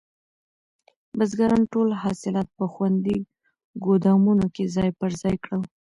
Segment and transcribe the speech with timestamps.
[1.17, 3.17] بزګرانو ټول حاصلات په خوندي
[3.85, 5.61] ګودامونو کې ځای پر ځای کړل.